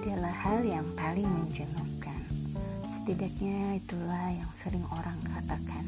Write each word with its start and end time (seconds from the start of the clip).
adalah 0.00 0.32
hal 0.32 0.64
yang 0.64 0.88
paling 0.96 1.28
menjenuhkan. 1.28 2.24
Setidaknya 2.88 3.76
itulah 3.76 4.32
yang 4.32 4.48
sering 4.56 4.80
orang 4.88 5.20
katakan. 5.28 5.84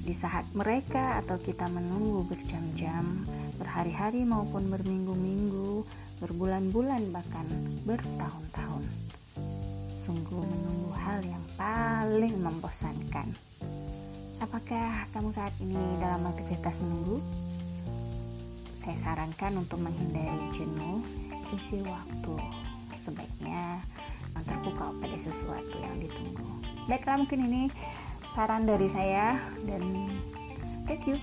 Di 0.00 0.16
saat 0.16 0.48
mereka 0.56 1.20
atau 1.20 1.36
kita 1.36 1.68
menunggu 1.68 2.32
berjam-jam, 2.32 3.28
berhari-hari 3.60 4.24
maupun 4.24 4.72
berminggu-minggu, 4.72 5.84
berbulan-bulan 6.24 7.12
bahkan 7.12 7.44
bertahun-tahun. 7.84 8.88
Sungguh 10.08 10.42
menunggu 10.48 10.96
hal 10.96 11.20
yang 11.20 11.44
paling 11.52 12.32
membosankan. 12.40 13.36
Apakah 14.40 15.04
kamu 15.12 15.28
saat 15.36 15.52
ini 15.60 16.00
dalam 16.00 16.24
aktivitas 16.24 16.72
menunggu? 16.80 17.20
Saya 18.80 18.96
sarankan 18.96 19.60
untuk 19.60 19.76
menghindari 19.84 20.40
jenuh, 20.56 21.04
isi 21.52 21.84
waktu 21.84 22.62
Sebaiknya 23.02 23.82
terpukau 24.46 24.94
pada 24.98 25.16
sesuatu 25.20 25.76
yang 25.82 25.96
ditunggu. 25.98 26.46
Baiklah 26.86 27.16
mungkin 27.18 27.40
ini 27.50 27.62
saran 28.32 28.64
dari 28.64 28.88
saya 28.90 29.38
dan 29.66 29.82
thank 30.88 31.04
you. 31.06 31.18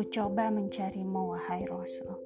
Ku 0.00 0.08
coba 0.08 0.48
mencarimu, 0.48 1.36
wahai 1.36 1.68
Rasul. 1.68 2.16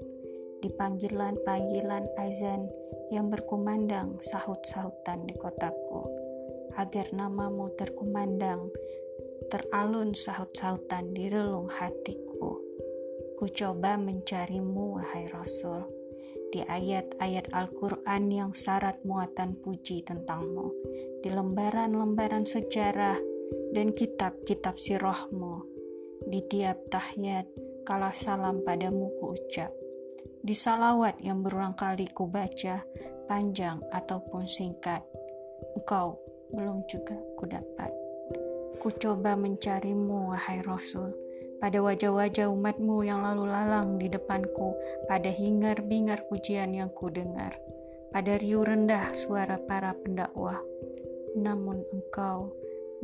Di 0.62 0.70
panggilan-panggilan 0.78 2.06
azan 2.22 2.70
yang 3.10 3.26
berkumandang 3.26 4.14
sahut-sahutan 4.22 5.26
di 5.26 5.34
kotaku, 5.34 6.06
agar 6.78 7.10
namamu 7.10 7.74
terkumandang, 7.74 8.70
teralun 9.50 10.14
sahut-sahutan 10.14 11.18
di 11.18 11.26
relung 11.26 11.66
hatiku. 11.66 12.62
Ku 13.34 13.50
coba 13.50 13.98
mencarimu, 13.98 15.02
wahai 15.02 15.26
Rasul, 15.34 15.82
di 16.54 16.62
ayat-ayat 16.62 17.50
Al-Quran 17.50 18.30
yang 18.30 18.50
syarat 18.54 19.02
muatan 19.02 19.58
puji 19.58 20.06
tentangmu, 20.06 20.70
di 21.26 21.28
lembaran-lembaran 21.34 22.46
sejarah 22.46 23.18
dan 23.74 23.90
kitab-kitab 23.90 24.78
sirahmu, 24.78 25.74
di 26.30 26.38
tiap 26.46 26.78
tahiyat 26.88 27.63
kala 27.84 28.10
salam 28.16 28.64
padamu 28.64 29.12
ku 29.20 29.36
ucap. 29.36 29.68
Di 30.40 30.56
salawat 30.56 31.20
yang 31.20 31.44
berulang 31.44 31.76
kali 31.76 32.08
ku 32.08 32.24
baca, 32.24 32.80
panjang 33.28 33.80
ataupun 33.92 34.48
singkat, 34.48 35.04
engkau 35.76 36.16
belum 36.52 36.84
juga 36.88 37.16
ku 37.36 37.44
dapat. 37.44 37.92
Ku 38.80 38.88
coba 38.96 39.36
mencarimu, 39.36 40.32
wahai 40.32 40.64
Rasul, 40.64 41.12
pada 41.60 41.80
wajah-wajah 41.80 42.48
umatmu 42.48 43.04
yang 43.04 43.24
lalu 43.24 43.48
lalang 43.48 43.96
di 44.00 44.08
depanku, 44.08 44.76
pada 45.08 45.28
hingar-bingar 45.28 46.24
pujian 46.28 46.72
yang 46.72 46.92
ku 46.92 47.08
dengar, 47.08 47.56
pada 48.12 48.36
riuh 48.36 48.64
rendah 48.64 49.12
suara 49.16 49.60
para 49.60 49.96
pendakwah. 49.96 50.60
Namun 51.36 51.84
engkau 51.92 52.52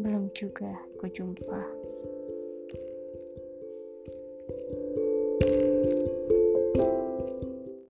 belum 0.01 0.33
juga 0.37 0.73
ku 1.01 1.09
jumpa. 1.09 1.63